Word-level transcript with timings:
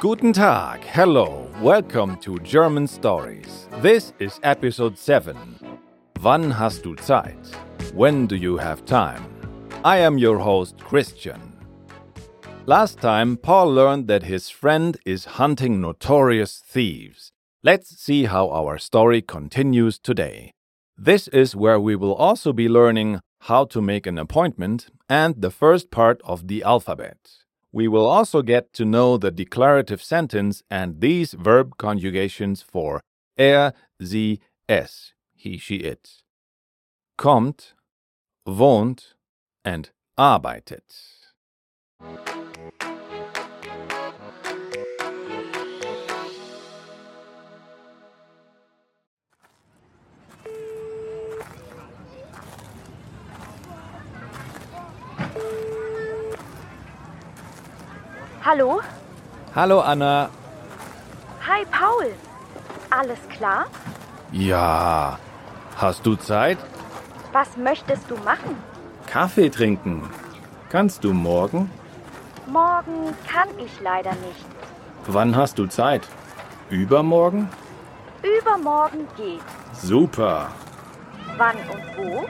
Guten 0.00 0.32
Tag, 0.32 0.82
hello, 0.84 1.46
welcome 1.60 2.16
to 2.20 2.38
German 2.38 2.86
Stories. 2.86 3.68
This 3.82 4.14
is 4.18 4.40
episode 4.42 4.96
7. 4.96 5.36
Wann 6.22 6.50
hast 6.52 6.84
du 6.84 6.96
Zeit? 6.96 7.36
When 7.92 8.26
do 8.26 8.36
you 8.36 8.56
have 8.56 8.86
time? 8.86 9.26
I 9.84 9.98
am 9.98 10.16
your 10.16 10.38
host, 10.38 10.78
Christian. 10.78 11.58
Last 12.64 12.98
time, 12.98 13.36
Paul 13.36 13.74
learned 13.74 14.08
that 14.08 14.22
his 14.22 14.48
friend 14.48 14.96
is 15.04 15.36
hunting 15.36 15.82
notorious 15.82 16.62
thieves. 16.66 17.30
Let's 17.62 17.94
see 18.00 18.24
how 18.24 18.48
our 18.48 18.78
story 18.78 19.20
continues 19.20 19.98
today. 19.98 20.52
This 20.96 21.28
is 21.28 21.54
where 21.54 21.78
we 21.78 21.94
will 21.94 22.14
also 22.14 22.54
be 22.54 22.70
learning 22.70 23.20
how 23.44 23.64
to 23.66 23.82
make 23.82 24.06
an 24.06 24.16
appointment 24.18 24.88
and 25.08 25.42
the 25.42 25.50
first 25.50 25.90
part 25.90 26.20
of 26.24 26.48
the 26.48 26.62
alphabet. 26.62 27.18
We 27.72 27.88
will 27.88 28.06
also 28.06 28.40
get 28.40 28.72
to 28.74 28.84
know 28.86 29.18
the 29.18 29.30
declarative 29.30 30.02
sentence 30.02 30.62
and 30.70 31.00
these 31.00 31.34
verb 31.34 31.76
conjugations 31.76 32.62
for 32.62 33.02
er, 33.38 33.72
sie, 34.00 34.40
es, 34.68 35.12
he, 35.34 35.58
she, 35.58 35.76
it. 35.76 36.22
Kommt, 37.18 37.74
wohnt, 38.46 39.14
and 39.64 39.90
arbeitet. 40.16 41.24
Hallo? 58.44 58.82
Hallo 59.54 59.80
Anna. 59.80 60.28
Hi 61.48 61.64
Paul. 61.70 62.12
Alles 62.90 63.18
klar? 63.30 63.66
Ja, 64.32 65.18
hast 65.76 66.04
du 66.04 66.14
Zeit? 66.16 66.58
Was 67.32 67.56
möchtest 67.56 68.10
du 68.10 68.16
machen? 68.18 68.56
Kaffee 69.06 69.48
trinken. 69.48 70.10
Kannst 70.68 71.04
du 71.04 71.14
morgen? 71.14 71.70
Morgen 72.46 73.14
kann 73.26 73.48
ich 73.58 73.80
leider 73.80 74.10
nicht. 74.10 74.44
Wann 75.06 75.34
hast 75.34 75.58
du 75.58 75.66
Zeit? 75.66 76.06
Übermorgen? 76.68 77.48
Übermorgen 78.22 79.08
geht. 79.16 79.40
Super. 79.72 80.48
Wann 81.38 81.56
und 81.72 81.96
wo? 81.96 82.26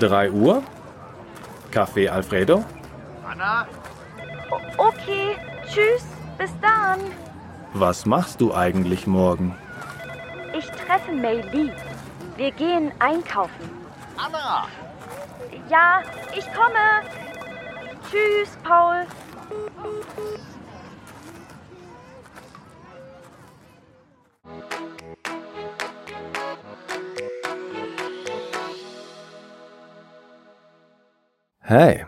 3 0.00 0.30
Uhr? 0.32 0.62
Kaffee 1.70 2.08
Alfredo? 2.10 2.62
Anna, 3.26 3.66
okay, 4.78 5.36
tschüss, 5.66 6.06
bis 6.38 6.50
dann. 6.60 7.00
Was 7.74 8.06
machst 8.06 8.40
du 8.40 8.54
eigentlich 8.54 9.06
morgen? 9.06 9.54
Ich 10.56 10.66
treffe 10.66 11.12
Mei 11.12 11.42
Li. 11.52 11.70
Wir 12.36 12.50
gehen 12.52 12.92
einkaufen. 12.98 13.70
Anna! 14.16 14.66
Ja, 15.68 16.02
ich 16.36 16.44
komme. 16.52 17.02
Tschüss, 18.10 18.56
Paul. 18.64 19.06
Hey, 31.60 32.04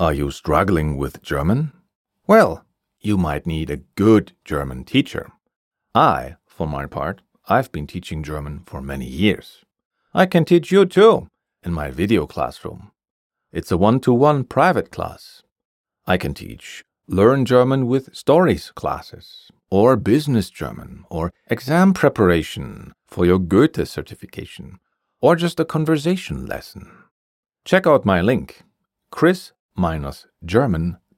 are 0.00 0.12
you 0.12 0.32
struggling 0.32 0.98
with 0.98 1.22
German? 1.22 1.72
Well, 2.26 2.64
you 3.00 3.18
might 3.18 3.46
need 3.46 3.68
a 3.68 3.84
good 3.96 4.32
German 4.46 4.84
teacher. 4.84 5.30
I, 5.94 6.36
for 6.46 6.66
my 6.66 6.86
part, 6.86 7.20
I've 7.48 7.70
been 7.70 7.86
teaching 7.86 8.22
German 8.22 8.62
for 8.64 8.80
many 8.80 9.04
years. 9.04 9.62
I 10.14 10.24
can 10.24 10.46
teach 10.46 10.72
you 10.72 10.86
too 10.86 11.28
in 11.62 11.74
my 11.74 11.90
video 11.90 12.26
classroom. 12.26 12.92
It's 13.52 13.70
a 13.70 13.76
one 13.76 14.00
to 14.00 14.12
one 14.14 14.44
private 14.44 14.90
class. 14.90 15.42
I 16.06 16.16
can 16.16 16.32
teach 16.32 16.82
Learn 17.06 17.44
German 17.44 17.86
with 17.88 18.16
Stories 18.16 18.70
classes, 18.70 19.50
or 19.70 19.94
Business 19.94 20.48
German, 20.48 21.04
or 21.10 21.30
exam 21.48 21.92
preparation 21.92 22.94
for 23.06 23.26
your 23.26 23.38
Goethe 23.38 23.86
certification, 23.86 24.78
or 25.20 25.36
just 25.36 25.60
a 25.60 25.66
conversation 25.66 26.46
lesson. 26.46 26.90
Check 27.66 27.86
out 27.86 28.06
my 28.06 28.22
link 28.22 28.62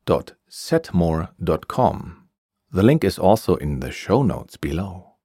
chris-german.setmore.com. 0.06 2.28
The 2.72 2.82
link 2.82 3.04
is 3.04 3.18
also 3.18 3.56
in 3.56 3.80
the 3.80 3.90
show 3.90 4.22
notes 4.22 4.56
below. 4.56 5.16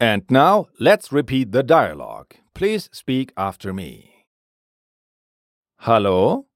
And 0.00 0.22
now 0.30 0.66
let's 0.80 1.12
repeat 1.12 1.52
the 1.52 1.62
dialogue. 1.62 2.34
Please 2.54 2.88
speak 2.92 3.32
after 3.36 3.72
me. 3.72 4.26
Hello? 5.78 6.46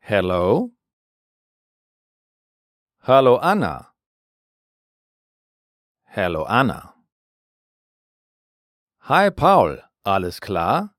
Hello? 0.00 0.70
Hello, 3.02 3.38
Anna. 3.38 3.88
Hello 6.10 6.44
Anna. 6.48 6.94
Hi 9.00 9.30
Paul, 9.30 9.78
alles 10.04 10.40
klar? 10.40 10.90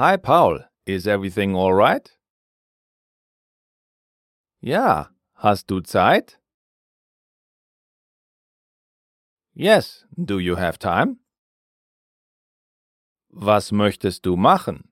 Hi 0.00 0.16
Paul, 0.16 0.60
is 0.86 1.06
everything 1.06 1.54
all 1.54 1.74
right? 1.74 2.10
Ja, 4.62 5.08
hast 5.34 5.66
du 5.66 5.82
Zeit? 5.82 6.38
Yes, 9.52 10.06
do 10.16 10.38
you 10.38 10.56
have 10.56 10.78
time? 10.78 11.18
Was 13.28 13.72
möchtest 13.72 14.22
du 14.22 14.36
machen? 14.38 14.88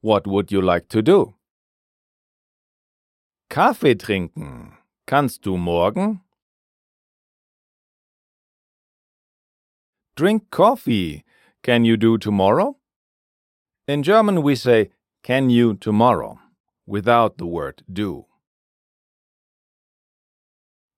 What 0.00 0.26
would 0.26 0.50
you 0.50 0.60
like 0.60 0.88
to 0.88 1.02
do? 1.02 1.34
Kaffee 3.48 3.94
trinken. 3.94 4.76
Kannst 5.06 5.46
du 5.46 5.56
morgen? 5.56 6.22
Drink 10.16 10.50
coffee. 10.50 11.22
Can 11.62 11.84
you 11.84 11.96
do 11.96 12.16
tomorrow? 12.16 12.76
In 13.86 14.02
German, 14.02 14.42
we 14.42 14.54
say, 14.54 14.90
can 15.22 15.50
you 15.50 15.74
tomorrow, 15.74 16.38
without 16.86 17.36
the 17.36 17.46
word 17.46 17.82
do. 17.92 18.26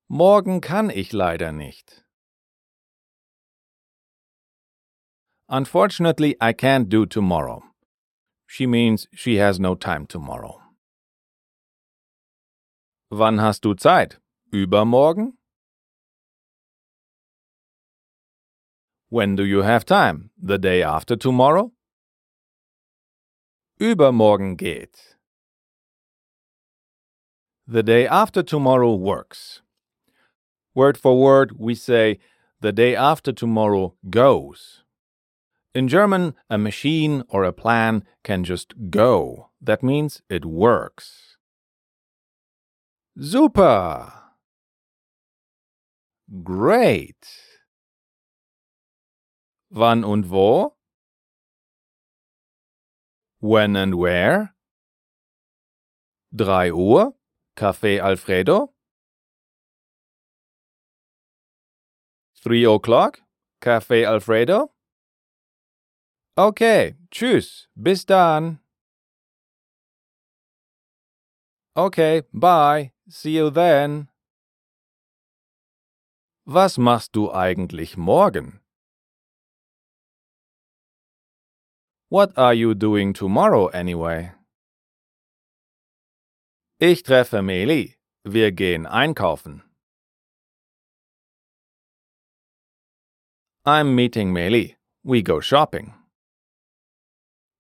Morgen 0.09 0.61
kann 0.61 0.91
ich 0.91 1.13
leider 1.13 1.51
nicht. 1.53 2.05
Unfortunately, 5.49 6.37
I 6.41 6.53
can't 6.53 6.89
do 6.89 7.07
tomorrow. 7.07 7.63
She 8.47 8.67
means 8.67 9.09
she 9.13 9.37
has 9.37 9.59
no 9.59 9.75
time 9.75 10.07
tomorrow. 10.07 10.61
Wann 13.11 13.39
hast 13.41 13.63
du 13.63 13.75
Zeit? 13.75 14.19
Übermorgen? 14.53 15.33
When 19.13 19.37
do 19.37 19.45
you 19.45 19.61
have 19.61 19.85
time? 19.85 20.31
The 20.43 20.57
day 20.57 20.83
after 20.83 21.17
tomorrow? 21.17 21.73
Übermorgen 23.79 24.57
geht. 24.57 25.19
The 27.67 27.83
day 27.83 28.07
after 28.07 28.43
tomorrow 28.43 28.95
works. 28.95 29.61
Word 30.75 30.97
for 30.97 31.21
word, 31.21 31.59
we 31.59 31.75
say 31.75 32.21
the 32.63 32.73
day 32.73 32.97
after 32.97 33.35
tomorrow 33.35 33.93
goes. 34.09 34.83
In 35.75 35.89
German, 35.89 36.35
a 36.49 36.57
machine 36.57 37.23
or 37.29 37.45
a 37.45 37.53
plan 37.53 38.05
can 38.25 38.45
just 38.45 38.73
go. 38.89 39.51
That 39.61 39.83
means 39.83 40.23
it 40.31 40.47
works. 40.47 41.37
Super! 43.21 44.11
Great! 46.43 47.52
Wann 49.75 50.05
und 50.05 50.29
wo? 50.29 50.77
When 53.41 53.75
and 53.75 53.95
where? 53.95 54.55
3 56.31 56.73
Uhr? 56.73 57.15
Café 57.57 57.99
Alfredo? 58.03 58.75
3 62.45 62.67
o'clock? 62.67 63.23
Café 63.63 64.07
Alfredo? 64.07 64.75
Okay, 66.37 66.97
tschüss, 67.11 67.69
bis 67.75 68.05
dann. 68.05 68.59
Okay, 71.75 72.25
bye, 72.33 72.93
see 73.09 73.39
you 73.39 73.51
then. 73.51 74.09
Was 76.45 76.77
machst 76.77 77.17
du 77.17 77.33
eigentlich 77.33 77.97
morgen? 77.97 78.62
What 82.13 82.37
are 82.37 82.53
you 82.53 82.75
doing 82.75 83.15
tomorrow 83.15 83.69
anyway? 83.69 84.33
Ich 86.79 87.05
treffe 87.05 87.41
Meili. 87.41 87.95
Wir 88.23 88.53
gehen 88.53 88.85
einkaufen. 88.87 89.63
I'm 93.65 93.95
meeting 93.95 94.31
Meili. 94.31 94.77
We 95.03 95.23
go 95.23 95.41
shopping. 95.41 95.95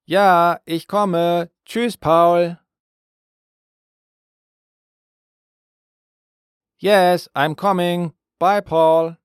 Ja, 0.06 0.58
ich 0.66 0.87
komme. 0.87 1.49
Tschüss, 1.64 1.96
Paul. 1.99 2.58
Yes, 6.78 7.26
I'm 7.34 7.54
coming. 7.54 8.12
Bye, 8.38 8.60
Paul. 8.60 9.16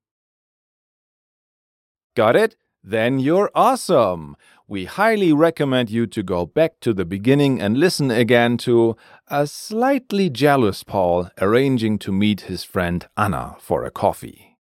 Got 2.15 2.37
it? 2.37 2.55
Then 2.81 3.19
you're 3.19 3.51
awesome. 3.53 4.37
We 4.69 4.83
highly 4.83 5.31
recommend 5.31 5.89
you 5.89 6.07
to 6.07 6.21
go 6.21 6.45
back 6.45 6.81
to 6.81 6.93
the 6.93 7.05
beginning 7.05 7.61
and 7.61 7.77
listen 7.77 8.11
again 8.11 8.57
to 8.67 8.97
a 9.29 9.47
slightly 9.47 10.29
jealous 10.29 10.83
Paul 10.83 11.29
arranging 11.39 11.99
to 11.99 12.11
meet 12.11 12.41
his 12.41 12.65
friend 12.65 13.07
Anna 13.15 13.55
for 13.61 13.85
a 13.85 13.91
coffee. 13.91 14.57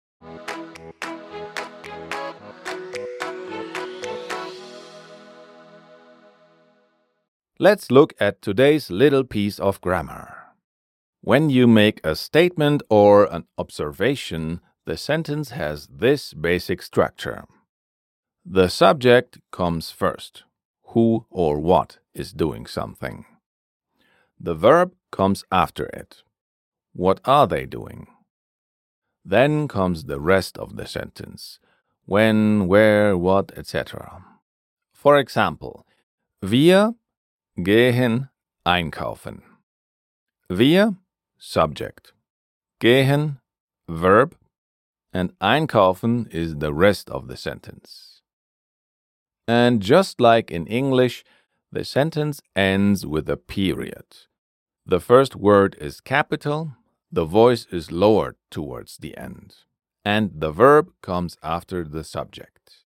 Let's 7.58 7.90
look 7.90 8.14
at 8.18 8.40
today's 8.40 8.90
little 8.90 9.24
piece 9.24 9.58
of 9.58 9.82
grammar. 9.82 10.34
When 11.20 11.50
you 11.50 11.66
make 11.66 12.00
a 12.02 12.16
statement 12.16 12.82
or 12.88 13.26
an 13.26 13.44
observation, 13.58 14.62
the 14.86 14.96
sentence 14.96 15.50
has 15.50 15.88
this 15.88 16.32
basic 16.32 16.80
structure. 16.80 17.44
The 18.44 18.68
subject 18.68 19.38
comes 19.50 19.90
first. 19.90 20.44
Who 20.88 21.26
or 21.30 21.60
what 21.60 21.98
is 22.14 22.32
doing 22.32 22.66
something. 22.66 23.26
The 24.38 24.54
verb 24.54 24.94
comes 25.12 25.44
after 25.52 25.86
it. 25.86 26.22
What 26.92 27.20
are 27.24 27.46
they 27.46 27.66
doing? 27.66 28.08
Then 29.24 29.68
comes 29.68 30.04
the 30.04 30.18
rest 30.18 30.56
of 30.58 30.76
the 30.76 30.86
sentence. 30.86 31.60
When, 32.06 32.66
where, 32.66 33.16
what, 33.16 33.52
etc. 33.56 34.24
For 34.92 35.18
example, 35.18 35.86
wir 36.42 36.94
gehen 37.58 38.30
einkaufen. 38.66 39.42
Wir, 40.48 40.96
subject. 41.38 42.12
Gehen, 42.80 43.40
verb, 43.88 44.34
and 45.12 45.32
einkaufen 45.40 46.26
is 46.32 46.56
the 46.56 46.72
rest 46.72 47.10
of 47.10 47.28
the 47.28 47.36
sentence. 47.36 48.09
And 49.50 49.82
just 49.82 50.20
like 50.20 50.52
in 50.52 50.68
English, 50.68 51.24
the 51.72 51.84
sentence 51.84 52.40
ends 52.54 53.04
with 53.04 53.28
a 53.28 53.36
period. 53.36 54.06
The 54.86 55.00
first 55.00 55.34
word 55.34 55.76
is 55.80 56.00
capital, 56.00 56.76
the 57.10 57.24
voice 57.24 57.66
is 57.72 57.90
lowered 57.90 58.36
towards 58.52 58.98
the 58.98 59.16
end, 59.16 59.56
and 60.04 60.30
the 60.36 60.52
verb 60.52 60.92
comes 61.02 61.36
after 61.42 61.82
the 61.82 62.04
subject. 62.04 62.84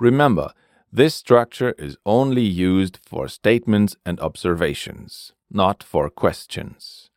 Remember, 0.00 0.54
this 0.90 1.14
structure 1.14 1.74
is 1.76 1.98
only 2.06 2.46
used 2.72 2.98
for 3.04 3.28
statements 3.28 3.94
and 4.06 4.18
observations, 4.20 5.34
not 5.50 5.82
for 5.82 6.08
questions. 6.08 7.10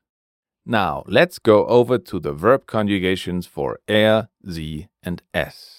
Now, 0.65 1.03
let's 1.07 1.39
go 1.39 1.65
over 1.67 1.97
to 1.97 2.19
the 2.19 2.33
verb 2.33 2.65
conjugations 2.65 3.47
for 3.47 3.79
er, 3.89 4.27
sie, 4.43 4.89
and 5.01 5.21
es. 5.33 5.78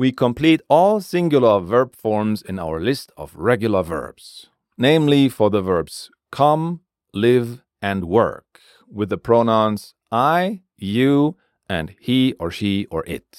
We 0.00 0.12
complete 0.12 0.62
all 0.70 1.02
singular 1.02 1.60
verb 1.60 1.94
forms 1.94 2.40
in 2.40 2.58
our 2.58 2.80
list 2.80 3.12
of 3.18 3.36
regular 3.36 3.82
verbs, 3.82 4.46
namely 4.78 5.28
for 5.28 5.50
the 5.50 5.60
verbs 5.60 6.10
come, 6.32 6.80
live, 7.12 7.60
and 7.82 8.06
work, 8.06 8.60
with 8.90 9.10
the 9.10 9.18
pronouns 9.18 9.92
I, 10.10 10.62
you, 10.78 11.36
and 11.68 11.94
he 12.00 12.32
or 12.40 12.50
she 12.50 12.86
or 12.86 13.04
it. 13.06 13.36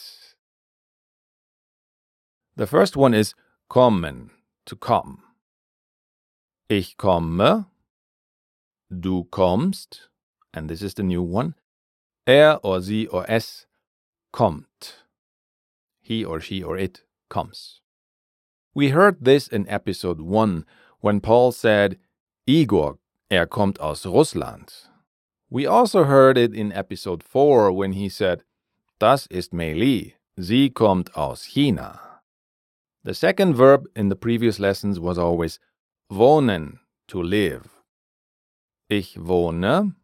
The 2.56 2.68
first 2.68 2.96
one 2.96 3.16
is 3.16 3.34
kommen, 3.68 4.30
to 4.68 4.76
come. 4.76 5.24
Ich 6.70 6.96
komme, 6.96 7.66
du 8.88 9.24
kommst, 9.32 10.10
and 10.54 10.70
this 10.70 10.84
is 10.84 10.94
the 10.94 11.02
new 11.02 11.24
one. 11.24 11.56
Er 12.30 12.60
or 12.62 12.82
sie 12.82 13.08
or 13.08 13.26
es 13.28 13.66
kommt 14.32 15.01
he 16.12 16.26
or 16.26 16.42
she 16.42 16.62
or 16.62 16.78
it 16.78 17.04
comes. 17.30 17.80
We 18.76 18.90
heard 18.90 19.18
this 19.22 19.48
in 19.48 19.68
episode 19.70 20.20
1 20.20 20.66
when 21.00 21.22
Paul 21.22 21.54
said, 21.54 21.98
Igor, 22.46 22.98
er 23.32 23.46
kommt 23.46 23.80
aus 23.80 24.06
Russland. 24.06 24.74
We 25.50 25.66
also 25.66 26.04
heard 26.04 26.38
it 26.38 26.54
in 26.54 26.74
episode 26.74 27.24
4 27.24 27.72
when 27.72 27.94
he 27.94 28.10
said, 28.10 28.44
Das 29.00 29.26
ist 29.28 29.54
Mei 29.54 30.16
sie 30.38 30.70
kommt 30.70 31.16
aus 31.16 31.46
China. 31.54 32.00
The 33.04 33.14
second 33.14 33.56
verb 33.56 33.88
in 33.96 34.10
the 34.10 34.16
previous 34.16 34.60
lessons 34.60 35.00
was 35.00 35.18
always 35.18 35.60
wohnen, 36.12 36.80
to 37.08 37.22
live. 37.22 37.70
Ich 38.90 39.16
wohne, 39.18 39.96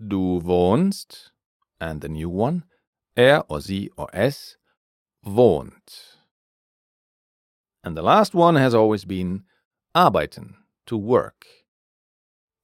du 0.00 0.40
wohnst, 0.42 1.30
and 1.78 2.00
the 2.00 2.08
new 2.08 2.30
one, 2.30 2.64
er 3.16 3.44
or 3.48 3.60
sie 3.60 3.90
or 3.96 4.08
es 4.12 4.56
wohnt. 5.24 6.16
And 7.82 7.96
the 7.96 8.02
last 8.02 8.34
one 8.34 8.56
has 8.56 8.74
always 8.74 9.04
been 9.04 9.44
arbeiten, 9.94 10.54
to 10.86 10.96
work. 10.96 11.46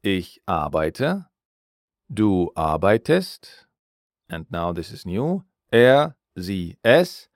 Ich 0.03 0.39
arbeite, 0.49 1.27
du 2.13 2.51
arbeitest, 2.57 3.67
and 4.29 4.47
now 4.51 4.73
this 4.73 4.93
is 4.93 5.07
new. 5.07 5.45
Er, 5.73 6.17
sie, 6.39 6.77
es 6.85 7.29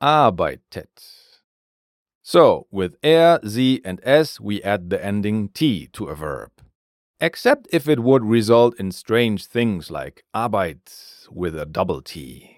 arbeitet. 0.00 1.40
So, 2.22 2.66
with 2.70 2.96
er, 3.04 3.40
sie, 3.44 3.80
and 3.84 4.00
es, 4.04 4.38
we 4.40 4.62
add 4.62 4.90
the 4.90 5.04
ending 5.04 5.48
t 5.48 5.88
to 5.92 6.06
a 6.06 6.14
verb. 6.14 6.50
Except 7.20 7.68
if 7.72 7.88
it 7.88 8.00
would 8.00 8.24
result 8.24 8.78
in 8.78 8.92
strange 8.92 9.46
things 9.46 9.90
like 9.90 10.24
arbeit 10.34 11.28
with 11.30 11.56
a 11.56 11.66
double 11.66 12.02
t. 12.02 12.51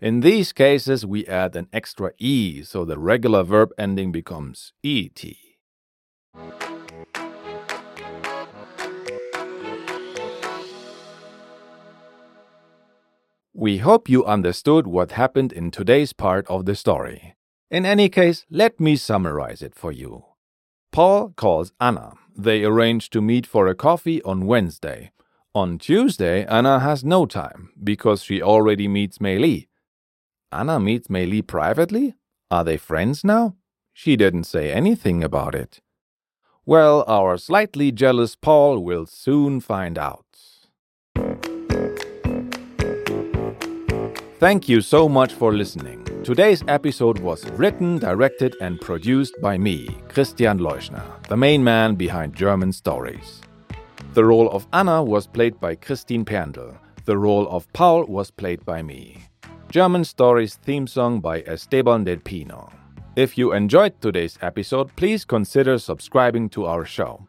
In 0.00 0.20
these 0.20 0.52
cases, 0.52 1.06
we 1.06 1.26
add 1.26 1.56
an 1.56 1.68
extra 1.72 2.12
e, 2.18 2.62
so 2.62 2.84
the 2.84 2.98
regular 2.98 3.42
verb 3.42 3.70
ending 3.78 4.12
becomes 4.12 4.74
et. 4.84 5.24
We 13.54 13.78
hope 13.78 14.06
you 14.10 14.22
understood 14.26 14.86
what 14.86 15.12
happened 15.12 15.50
in 15.50 15.70
today's 15.70 16.12
part 16.12 16.46
of 16.46 16.66
the 16.66 16.74
story. 16.74 17.34
In 17.70 17.86
any 17.86 18.10
case, 18.10 18.44
let 18.50 18.78
me 18.78 18.96
summarize 18.96 19.62
it 19.62 19.74
for 19.74 19.92
you. 19.92 20.24
Paul 20.92 21.30
calls 21.30 21.72
Anna. 21.80 22.12
They 22.36 22.64
arrange 22.64 23.08
to 23.10 23.22
meet 23.22 23.46
for 23.46 23.66
a 23.66 23.74
coffee 23.74 24.22
on 24.24 24.46
Wednesday. 24.46 25.10
On 25.54 25.78
Tuesday, 25.78 26.44
Anna 26.44 26.80
has 26.80 27.02
no 27.02 27.24
time 27.24 27.70
because 27.82 28.22
she 28.22 28.42
already 28.42 28.88
meets 28.88 29.16
Meili. 29.16 29.68
Anna 30.52 30.78
meets 30.78 31.08
Meili 31.08 31.46
privately? 31.46 32.14
Are 32.50 32.64
they 32.64 32.76
friends 32.76 33.24
now? 33.24 33.56
She 33.92 34.16
didn't 34.16 34.44
say 34.44 34.72
anything 34.72 35.24
about 35.24 35.54
it. 35.54 35.80
Well, 36.64 37.04
our 37.08 37.36
slightly 37.38 37.92
jealous 37.92 38.36
Paul 38.36 38.80
will 38.80 39.06
soon 39.06 39.60
find 39.60 39.98
out. 39.98 40.24
Thank 44.38 44.68
you 44.68 44.80
so 44.82 45.08
much 45.08 45.32
for 45.32 45.52
listening. 45.52 46.04
Today's 46.22 46.62
episode 46.68 47.20
was 47.20 47.48
written, 47.52 47.98
directed, 47.98 48.54
and 48.60 48.80
produced 48.80 49.34
by 49.40 49.56
me, 49.56 49.88
Christian 50.08 50.58
Leuschner, 50.58 51.04
the 51.28 51.36
main 51.36 51.64
man 51.64 51.94
behind 51.94 52.34
German 52.34 52.72
Stories. 52.72 53.40
The 54.12 54.24
role 54.24 54.50
of 54.50 54.66
Anna 54.72 55.02
was 55.02 55.26
played 55.26 55.58
by 55.60 55.74
Christine 55.74 56.24
Perndl. 56.24 56.76
The 57.04 57.16
role 57.16 57.48
of 57.48 57.72
Paul 57.72 58.04
was 58.06 58.30
played 58.30 58.64
by 58.64 58.82
me. 58.82 59.24
German 59.76 60.04
Stories 60.04 60.54
theme 60.54 60.86
song 60.86 61.20
by 61.20 61.42
Esteban 61.42 62.04
del 62.04 62.16
Pino. 62.16 62.72
If 63.14 63.36
you 63.36 63.52
enjoyed 63.52 64.00
today's 64.00 64.38
episode, 64.40 64.96
please 64.96 65.26
consider 65.26 65.76
subscribing 65.76 66.48
to 66.56 66.64
our 66.64 66.86
show. 66.86 67.28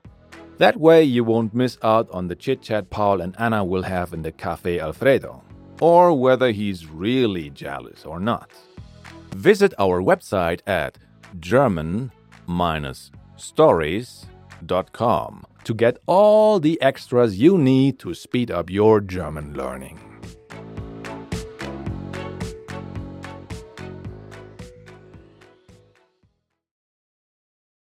That 0.57 0.77
way, 0.77 1.03
you 1.03 1.25
won't 1.25 1.53
miss 1.53 1.77
out 1.83 2.09
on 2.11 2.29
the 2.29 2.37
chit 2.37 2.61
chat 2.61 2.89
Paul 2.89 3.19
and 3.19 3.35
Anna 3.37 3.65
will 3.65 3.83
have 3.83 4.13
in 4.13 4.21
the 4.21 4.31
Cafe 4.31 4.79
Alfredo, 4.79 5.43
or 5.81 6.17
whether 6.17 6.51
he's 6.51 6.85
really 6.85 7.49
jealous 7.49 8.05
or 8.05 8.17
not. 8.17 8.49
Visit 9.35 9.73
our 9.77 10.01
website 10.01 10.61
at 10.65 10.97
German 11.41 12.13
stories.com 13.35 14.25
to 15.65 15.73
get 15.73 15.97
all 16.05 16.61
the 16.61 16.81
extras 16.81 17.37
you 17.37 17.57
need 17.57 17.99
to 17.99 18.13
speed 18.13 18.49
up 18.51 18.69
your 18.69 19.01
German 19.01 19.53
learning. 19.53 19.99